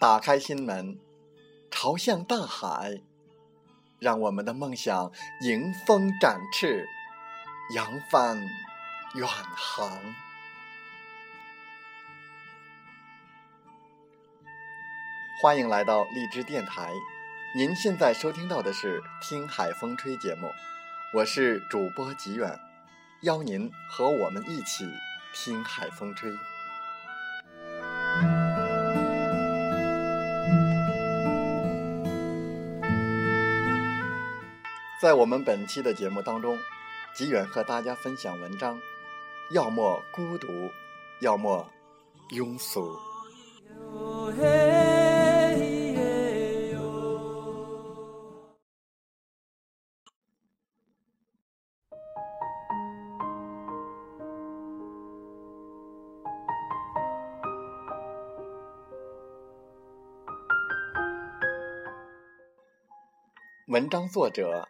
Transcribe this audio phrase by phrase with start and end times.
[0.00, 0.98] 打开心门，
[1.70, 3.02] 朝向大海，
[3.98, 6.88] 让我们的梦想迎风展翅，
[7.74, 8.40] 扬帆
[9.12, 10.00] 远航。
[15.42, 16.94] 欢迎来到荔枝电台，
[17.54, 20.48] 您现在收听到的是《听海风吹》节目，
[21.12, 22.58] 我是主播吉远，
[23.20, 24.90] 邀您和我们一起
[25.34, 26.32] 听海风吹。
[35.00, 36.58] 在我们本期的节目当中，
[37.14, 38.78] 吉远和大家分享文章，
[39.50, 40.70] 要么孤独，
[41.20, 41.66] 要么
[42.32, 42.94] 庸俗。
[63.68, 64.68] 文章作者。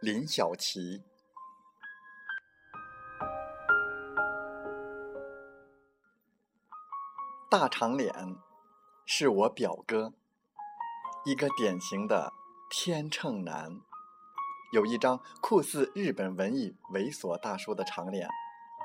[0.00, 1.02] 林小琪，
[7.50, 8.38] 大长脸
[9.04, 10.14] 是我表哥，
[11.26, 12.32] 一个典型的
[12.70, 13.78] 天秤男，
[14.72, 18.26] 有一张酷似日本文艺猥琐大叔的长脸，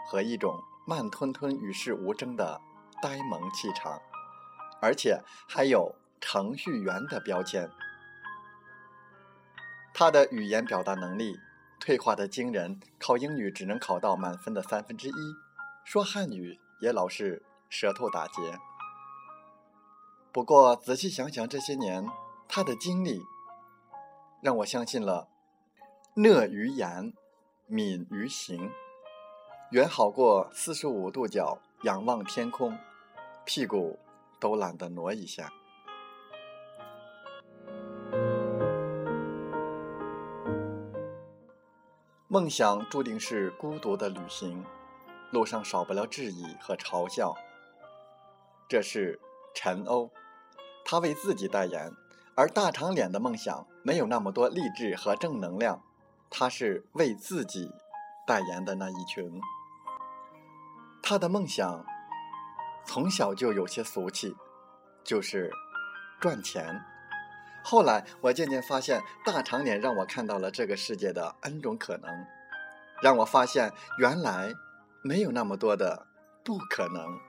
[0.05, 2.59] 和一种慢吞吞与世无争的
[3.01, 4.01] 呆萌气场，
[4.81, 7.71] 而且还有程序员的标签。
[9.97, 11.39] 他的语言表达能力
[11.79, 15.13] 退化的惊人，考英语只能考到满分的三分之一，
[15.85, 18.59] 说汉语也老是舌头打结。
[20.33, 22.05] 不过仔细想想，这些年
[22.49, 23.21] 他的经历，
[24.41, 25.29] 让我相信了
[26.13, 27.13] “讷于言，
[27.65, 28.69] 敏于行”，
[29.71, 32.77] 远好过四十五度角仰望天空，
[33.45, 33.97] 屁股
[34.41, 35.53] 都懒得挪一下。
[42.35, 44.65] 梦想注定是孤独的旅行，
[45.31, 47.33] 路上少不了质疑和嘲笑。
[48.67, 49.17] 这是
[49.53, 50.11] 陈欧，
[50.83, 51.93] 他为自己代言；
[52.35, 55.81] 而大长脸的梦想没有那么多励志和正能量，
[56.29, 57.71] 他是为自己
[58.27, 59.39] 代言的那一群。
[61.01, 61.85] 他的梦想
[62.85, 64.35] 从小就有些俗气，
[65.05, 65.49] 就是
[66.19, 66.83] 赚钱。
[67.67, 72.07] 后来，我渐渐发现，大长脸让我看到了这个世界的 N 种可能，
[73.01, 74.53] 让我发现原来
[75.03, 76.05] 没有那么多的
[76.43, 77.19] 不可能。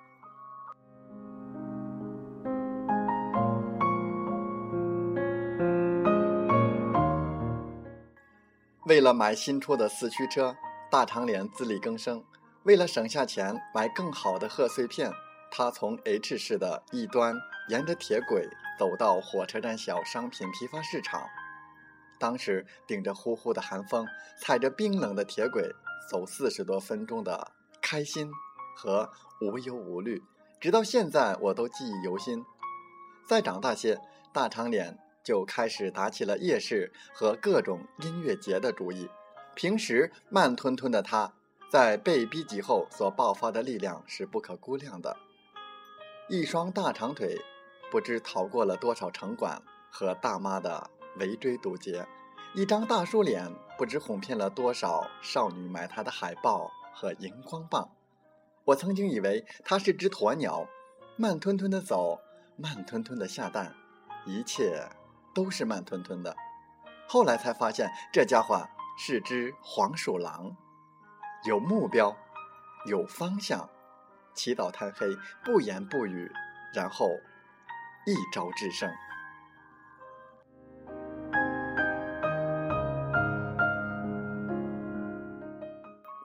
[8.84, 10.54] 为了买新出的四驱车，
[10.90, 12.20] 大长脸自力更生；
[12.64, 15.10] 为了省下钱买更好的贺岁片，
[15.50, 17.34] 他从 H 市的一端
[17.70, 18.46] 沿着铁轨。
[18.78, 21.26] 走到火车站小商品批发市场，
[22.18, 24.06] 当时顶着呼呼的寒风，
[24.38, 25.70] 踩着冰冷的铁轨
[26.10, 28.30] 走四十多分钟的开心
[28.76, 29.10] 和
[29.40, 30.22] 无忧无虑，
[30.60, 32.44] 直到现在我都记忆犹新。
[33.26, 33.98] 再长大些，
[34.32, 39.08] 大长脸就开始打起了夜市和各种音乐节的主意。
[39.54, 41.32] 平时慢吞吞的他，
[41.70, 45.16] 在被逼急后所爆发的力量是不可估量的，
[46.28, 47.40] 一双大长腿。
[47.90, 52.06] 不知逃过了多少城管和大妈的围追堵截，
[52.54, 57.88] 一张大叔脸不知哄骗了多少少女买他的海报和荧光棒。
[58.64, 60.66] 我曾经以为他是只鸵鸟，
[61.16, 62.20] 慢吞吞的走，
[62.56, 63.74] 慢吞吞的下蛋，
[64.26, 64.88] 一切
[65.32, 66.36] 都是慢吞吞的。
[67.06, 68.66] 后来才发现，这家伙
[68.98, 70.56] 是只黄鼠狼，
[71.44, 72.16] 有目标，
[72.86, 73.70] 有方向，
[74.34, 75.06] 起早贪黑，
[75.44, 76.30] 不言不语，
[76.74, 77.08] 然后。
[78.06, 78.88] 一招制胜。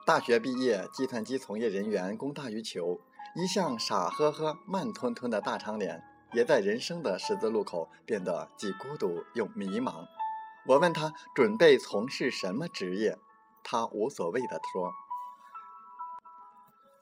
[0.06, 3.00] 大学毕业，计算机从业人员供大于求，
[3.34, 6.00] 一向傻呵呵、慢吞吞的大长脸，
[6.32, 10.06] 也在人生的十字路口变得既孤独又迷茫。
[10.66, 13.18] 我问他准备从事什么职业，
[13.64, 14.92] 他无所谓的说：“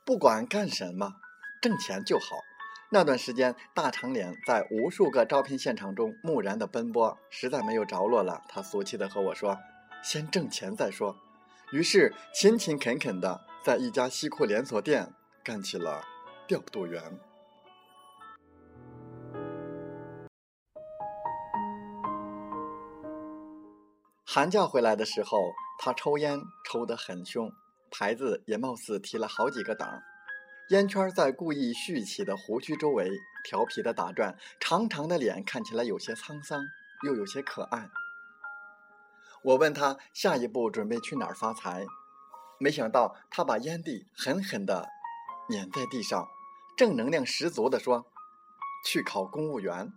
[0.06, 1.16] 不管干什么，
[1.60, 2.36] 挣钱就好。
[2.92, 8.42] 那段时间，大长脸在无数个招聘现场中木然的奔波，实在没有着落了。
[8.48, 9.56] 他俗气的和我说
[10.02, 11.16] ：“先挣钱再说。”
[11.70, 15.14] 于是勤勤恳恳的在一家西裤连锁店
[15.44, 16.02] 干起了
[16.48, 17.00] 调度员。
[24.24, 25.38] 寒假回来的时候，
[25.78, 27.52] 他抽烟抽得很凶，
[27.88, 30.02] 牌子也貌似提了好几个档。
[30.70, 33.10] 烟圈在故意蓄起的胡须周围
[33.42, 36.62] 调皮的打转，长长的脸看起来有些沧桑，
[37.04, 37.90] 又有些可爱。
[39.42, 41.84] 我问他下一步准备去哪儿发财，
[42.60, 44.88] 没想到他把烟蒂狠狠地
[45.48, 46.28] 碾在地上，
[46.76, 48.06] 正能量十足地说
[48.86, 49.92] ：“去考公务员。”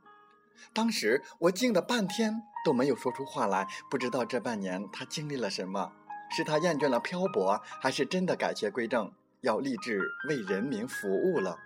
[0.73, 5.93] 当时我静了半天都没有说出话来，不知道这半年他经历了什么，
[6.35, 9.13] 是他厌倦了漂泊，还是真的改邪归正？
[9.43, 11.59] 要立志为人民服务了，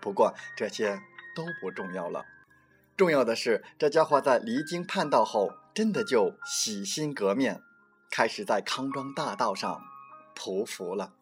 [0.00, 0.98] 不过这些
[1.36, 2.24] 都不重要了，
[2.96, 7.60] 重要的是这家伙在离经叛道后，真的就洗心革面，
[8.10, 9.82] 开始在康庄大道上
[10.34, 11.12] 匍匐了。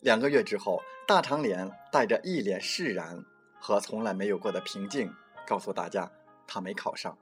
[0.00, 3.24] 两个月之后，大长脸带着一脸释然
[3.58, 5.10] 和从来没有过的平静，
[5.46, 6.12] 告诉大家
[6.46, 7.16] 他没考上。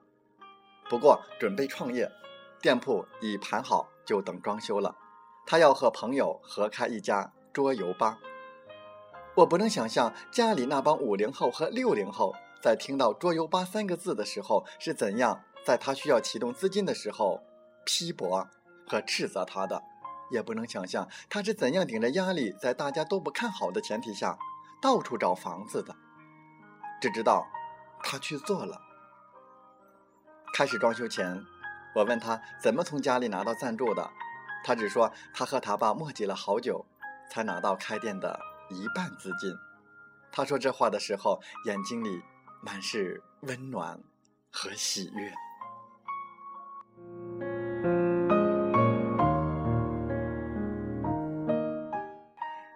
[0.92, 2.12] 不过准备创业，
[2.60, 4.94] 店铺已盘好，就等装修了。
[5.46, 8.18] 他要和朋友合开一家桌游吧。
[9.34, 17.40] 我不能想象家里那帮五零后和六零后在听到“桌游吧”三个字的时候是怎样，在他需要启动资金的时候
[17.86, 18.46] 批驳
[18.86, 19.82] 和斥责他的。
[20.30, 24.36] 也不能想象他是怎样顶着压力，在大家都不看好的前提下
[24.82, 25.96] 到处找房子的。
[27.00, 27.46] 只知道
[28.02, 28.91] 他去做了。
[30.52, 31.42] 开始装修前，
[31.94, 34.10] 我问他怎么从家里拿到赞助的，
[34.62, 36.84] 他只说他和他爸磨叽了好久，
[37.30, 38.38] 才拿到开店的
[38.68, 39.54] 一半资金。
[40.30, 42.22] 他说这话的时候，眼睛里
[42.60, 43.98] 满是温暖
[44.50, 45.32] 和喜悦。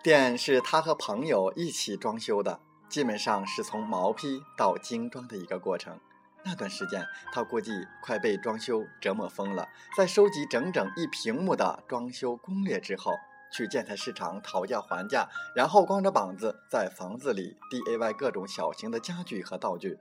[0.02, 6.00] 店是他和朋友一起装修的，基本上是从毛坯到精装的一个过程。
[6.46, 9.69] 那段时间，他估计快被装修折磨疯了。
[9.96, 13.12] 在收集整整一屏幕的装修攻略之后，
[13.52, 19.98] 去建材市场讨价还价，然后光着膀子在房子里 DIY 各种小型的家具和道具。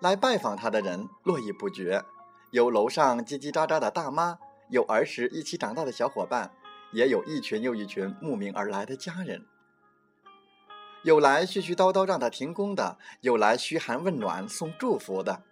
[0.00, 2.02] 来拜访他的人络绎不绝，
[2.50, 6.50] 有楼上叽叽喳喳的大妈，有儿时一起长大的小伙伴，
[6.92, 9.46] 也有一群又一群慕名而来的家人。
[11.04, 15.42] 有来絮絮叨叨让他停工的，有来嘘寒问暖送祝福的。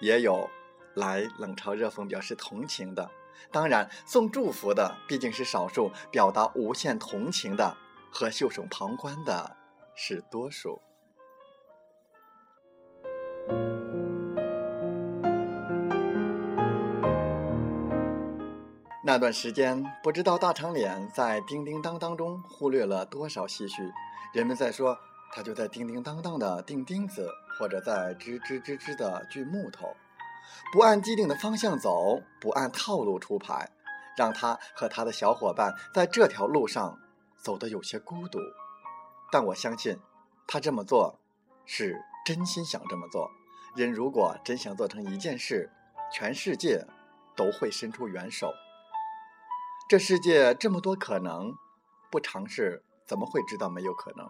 [0.00, 0.48] 也有
[0.94, 3.10] 来冷嘲热讽表示同情的，
[3.50, 7.76] 当然送祝福的毕竟是少数，表达无限同情的
[8.10, 9.56] 和袖手旁观的
[9.94, 10.80] 是多数。
[19.04, 23.90] 那段时间，不知道大长脸在叮叮当当中忽略了多少唏嘘。
[24.34, 24.98] 人们在说，
[25.32, 27.30] 他就在叮叮当当的钉钉子。
[27.58, 29.96] 或者在吱吱吱吱的锯木头，
[30.72, 33.68] 不按既定的方向走，不按套路出牌，
[34.16, 36.98] 让他和他的小伙伴在这条路上
[37.36, 38.38] 走得有些孤独。
[39.30, 39.98] 但我相信，
[40.46, 41.18] 他这么做
[41.66, 43.30] 是真心想这么做。
[43.76, 45.70] 人如果真想做成一件事，
[46.12, 46.86] 全世界
[47.36, 48.52] 都会伸出援手。
[49.88, 51.52] 这世界这么多可能，
[52.10, 54.26] 不尝试怎么会知道没有可能？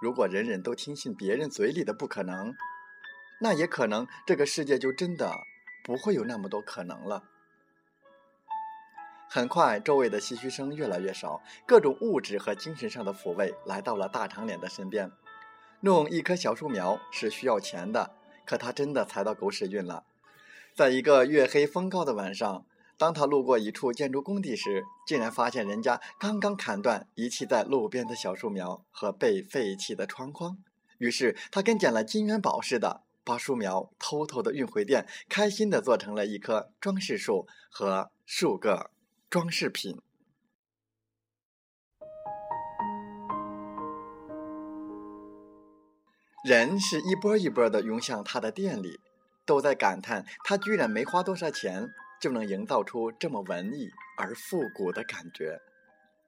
[0.00, 2.54] 如果人人都听信别人嘴里的不可能，
[3.40, 5.32] 那也可能这个世界就真的
[5.82, 7.24] 不会有那么多可能了。
[9.28, 15.10] 很快，周围的唏嘘声越来越少，各种物质和精神上的抚慰来到了大长脸的身边。
[15.80, 18.12] 弄一棵小树苗是需要钱的，
[18.44, 20.04] 可他真的踩到狗屎运了。
[20.74, 22.66] 在一个月黑风高的晚上。
[22.98, 30.56] 当他路过一处建筑工地时，竟然发现人家刚刚砍断遗弃在路边的小树苗和被废弃的窗框。
[30.98, 38.90] 于是他跟捡了金元宝似的，把树苗偷偷的运回店，开心的做成了一棵装饰树和数个
[39.28, 40.00] 装饰品。
[46.42, 49.00] 人是一波一波的涌向他的店里，
[49.44, 51.90] 都在感叹他居然没花多少钱。
[52.20, 55.60] 就能营造出这么文艺而复古的感觉，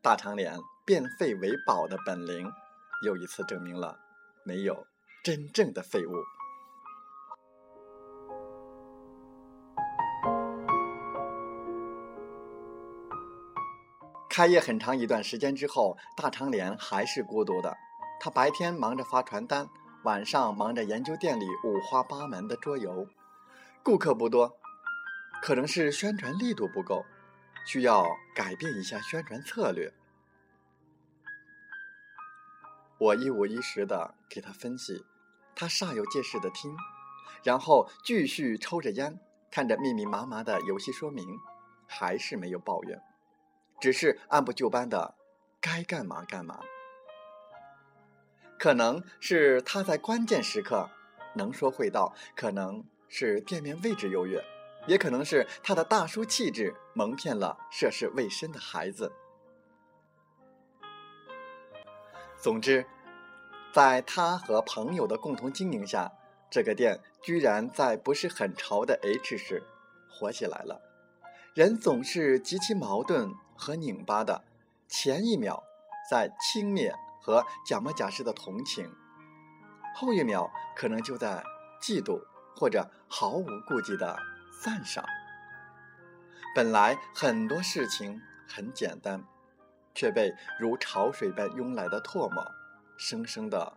[0.02, 2.50] 大长脸变废为宝的本领，
[3.04, 3.98] 又一次证明了
[4.44, 4.86] 没有
[5.24, 6.12] 真正的废物。
[14.28, 17.76] 开业很长一段时间之后，大长脸还是孤独的。
[18.20, 19.68] 他白天忙着发传单，
[20.04, 23.08] 晚上忙着研究店里五花八门的桌游。
[23.82, 24.57] 顾客不多，
[25.42, 27.04] 可能是宣传力度不够，
[27.64, 29.92] 需要改变一下宣传策略。
[32.98, 35.04] 我一五一十的给他分析，
[35.54, 36.76] 他煞有介事的听，
[37.44, 41.38] 然后继续抽着烟，看着密密麻麻的游戏说明，
[41.86, 43.00] 还是没有抱怨。
[43.80, 45.14] 只是按部就班的，
[45.60, 46.60] 该干嘛干嘛。
[48.58, 50.90] 可能是他在关键时刻
[51.34, 54.44] 能说会道，可能是店面位置优越，
[54.88, 59.12] 也可能是他的大叔气质蒙骗了涉世未深的孩子。
[62.40, 62.84] 总之，
[63.72, 66.10] 在他和朋友的共同经营下，
[66.50, 69.62] 这个店居然在不是很潮的 H 市
[70.10, 70.80] 火起来了。
[71.54, 73.32] 人总是极其矛盾。
[73.60, 74.44] 和拧巴的，
[74.86, 75.64] 前一秒
[76.08, 78.88] 在轻蔑和假模假式的同情，
[79.96, 81.42] 后一秒可能就在
[81.82, 82.22] 嫉妒
[82.54, 84.16] 或者毫无顾忌的
[84.62, 85.04] 赞赏。
[86.54, 89.24] 本来很多事情很简单，
[89.94, 92.44] 却被如潮水般涌来的唾沫，
[92.96, 93.76] 生生的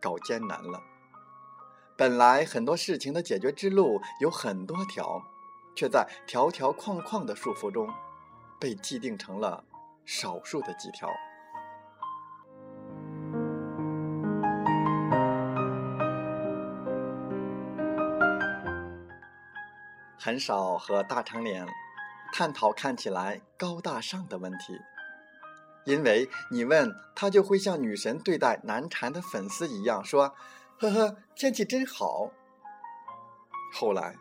[0.00, 0.80] 搞艰难了。
[1.96, 5.22] 本来很多事情的解决之路有很多条，
[5.76, 7.88] 却在条条框框的束缚中。
[8.60, 9.62] 被既定成了
[10.06, 11.10] 少数的几条。
[20.24, 21.66] 很少和大长脸
[22.32, 24.80] 探讨看起来高大上的问题，
[25.84, 30.34] 因为你问他，就会像女神对待难缠的粉丝一样说
[30.80, 32.30] ：“呵呵，天气真好。”
[33.74, 34.16] 后来。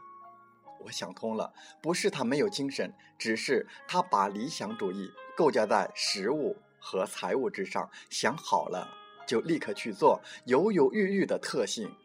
[0.80, 8.90] 我想通了，不是他没有精神，只是他把理想主义构架在食物和财务之上，想好了
[9.26, 11.96] 就立刻去做，犹犹豫豫的特性，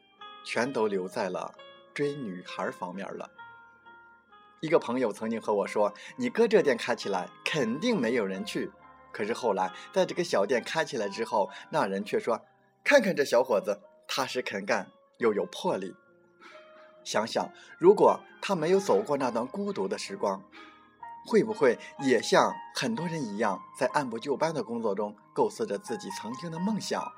[0.45, 1.53] 全都留在了
[1.93, 3.29] 追女孩方面了。
[4.61, 8.71] 一个朋友曾经和我说：“你哥这店开起来肯定没有人去。”
[9.13, 12.41] 可是后来在这个小店开起来之后，那人却说
[12.83, 14.89] ：“看看这小伙子，踏实肯干，
[15.19, 15.95] 又有魄力。”
[17.05, 17.49] 想想，
[17.79, 20.43] 如果他没有走过那段孤独的时光，
[21.27, 27.13] 会不会也像很多人一样，在按部就班的工作中构思着自己曾经的梦想，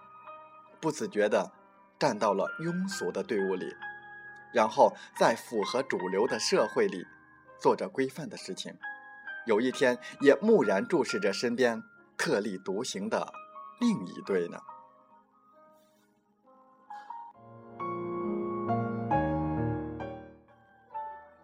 [0.81, 1.51] 不自觉地
[1.99, 3.75] 站到了庸俗的队伍里，
[4.53, 7.05] 然后在符合主流的社会里
[7.61, 8.75] 做着规范的事情，
[9.47, 11.83] 有一天也木然注视着身边
[12.17, 13.33] 特立独行的
[13.79, 14.59] 另一对呢？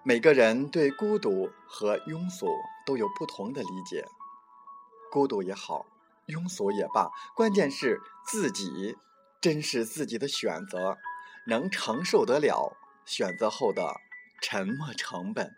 [0.02, 2.46] 每个人对孤独和庸俗
[2.86, 4.04] 都有不同的理解。
[5.10, 5.84] 孤独也好，
[6.28, 8.96] 庸俗也罢，关键是自己
[9.40, 10.96] 珍视自己的选择，
[11.46, 14.00] 能承受得了选择后的
[14.40, 15.52] 沉没成本。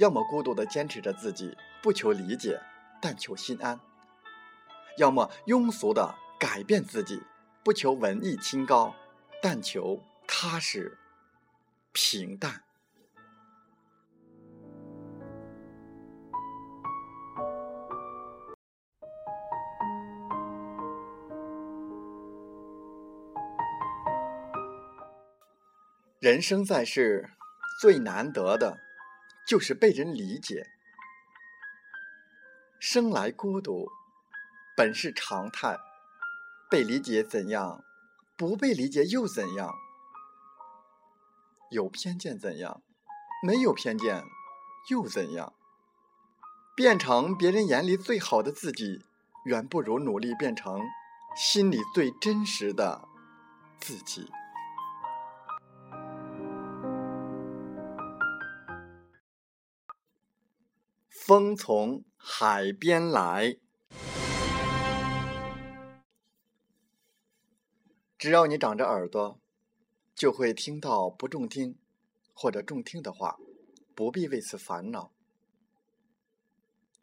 [0.00, 2.58] 要么孤独的坚持着自己，不求理解，
[3.02, 3.78] 但求心安；
[4.96, 7.22] 要么庸俗的改变自己，
[7.62, 8.94] 不求文艺清高，
[9.42, 10.96] 但求踏实
[11.92, 12.62] 平淡。
[26.20, 27.28] 人生在世，
[27.82, 28.78] 最难得的，
[29.50, 30.64] 就是被人理解。
[32.78, 33.90] 生来孤独，
[34.76, 35.76] 本是常态。
[36.70, 37.82] 被理解怎样？
[38.36, 39.74] 不被理解又怎样？
[41.72, 42.80] 有偏见怎样？
[43.44, 44.22] 没有偏见
[44.88, 45.52] 又怎样？
[46.76, 49.04] 变成别人眼里最好的自己，
[49.46, 50.80] 远不如努力变成
[51.34, 53.08] 心里最真实的
[53.80, 54.30] 自己。
[61.30, 63.56] 风从海边来，
[68.18, 69.38] 只要你长着耳朵，
[70.12, 71.78] 就会听到不中听
[72.34, 73.38] 或者中听的话，
[73.94, 75.12] 不必为此烦恼。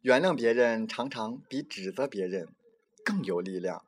[0.02, 2.54] 原谅别人常常比指责别人
[3.02, 3.86] 更有力量。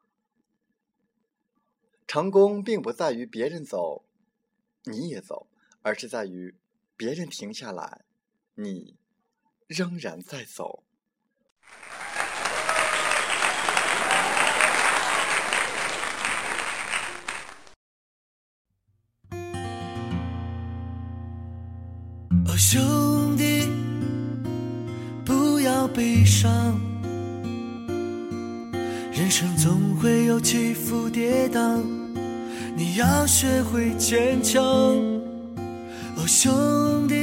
[2.06, 4.06] 成功并不在于别人走，
[4.84, 5.48] 你也走，
[5.82, 6.54] 而是在于
[6.96, 8.06] 别人停下来，
[8.54, 8.96] 你。
[9.70, 10.82] 仍然在走。
[22.46, 23.68] 哦，兄弟，
[25.24, 26.50] 不要悲伤，
[29.12, 31.80] 人生总会有起伏跌宕，
[32.74, 34.60] 你要学会坚强。
[36.16, 37.19] 哦，兄弟，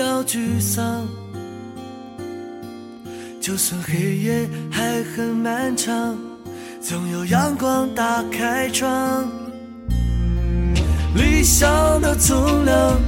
[0.00, 1.06] 要沮丧，
[3.38, 6.16] 就算黑夜还很漫长，
[6.80, 9.28] 总有阳光打开窗。
[11.14, 12.98] 理想的重量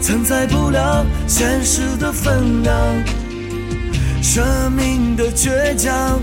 [0.00, 2.74] 承载不了现实的分量，
[4.22, 6.18] 生命的倔强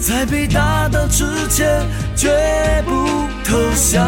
[0.00, 1.86] 在被打倒之前
[2.16, 2.92] 绝不
[3.44, 4.04] 投降。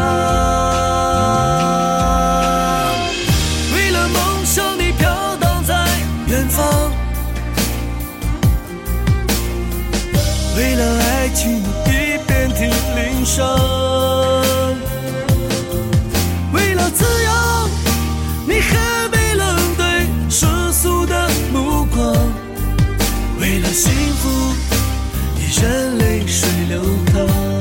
[6.49, 6.91] 方；
[10.57, 12.65] 为了爱情，你遍体
[12.95, 13.37] 鳞伤。
[16.51, 17.69] 为了自由，
[18.47, 22.13] 你还没冷对世俗的目光？
[23.39, 24.53] 为了幸福，
[25.35, 26.81] 你任泪水流
[27.13, 27.58] 淌。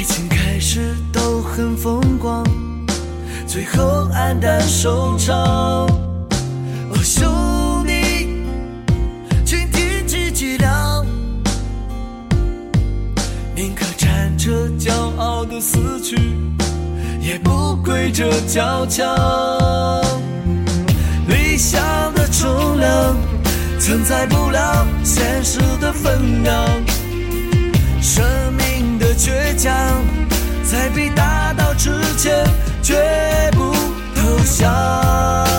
[0.00, 2.42] 爱情开始都很风光，
[3.46, 8.26] 最后黯淡收场，哦，兄弟，
[9.44, 11.04] 请挺起脊梁，
[13.54, 16.16] 宁可站着骄傲的死去，
[17.20, 19.06] 也不跪着交枪。
[21.28, 21.78] 理想
[22.14, 23.14] 的重量
[23.78, 26.64] 承载不了现实的分量，
[29.20, 29.70] 倔强
[30.64, 32.42] 在被打倒之前
[32.82, 32.94] 绝
[33.52, 33.74] 不。
[34.14, 35.49] 投降。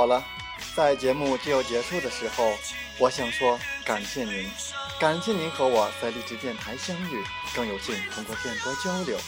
[0.00, 0.24] 好了，
[0.74, 2.56] 在节目就要结束的时候，
[2.98, 4.50] 我想说感谢您，
[4.98, 7.22] 感谢您和我在励志电台相遇，
[7.54, 9.18] 更有幸通过电波交流。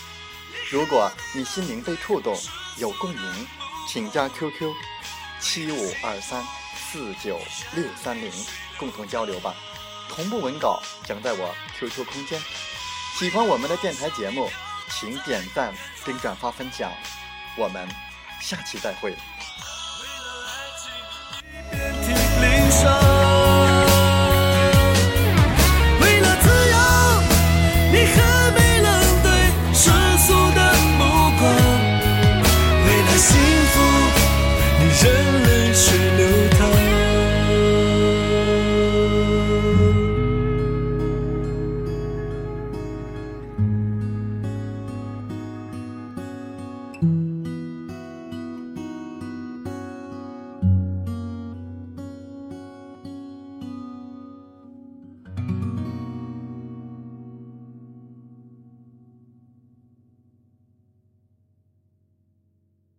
[0.70, 2.34] 如果你心灵被触动，
[2.78, 3.46] 有共鸣，
[3.86, 4.72] 请加 QQ
[5.38, 6.42] 七五二三
[6.74, 7.38] 四九
[7.74, 8.32] 六三零，
[8.78, 9.54] 共同交流吧。
[10.08, 12.40] 同步文稿将在我 QQ 空间。
[13.18, 14.50] 喜欢我们的电台节目，
[14.88, 15.74] 请点赞
[16.06, 16.90] 并转发分享。
[17.58, 17.86] 我们
[18.40, 19.14] 下期再会。
[22.80, 23.01] 上。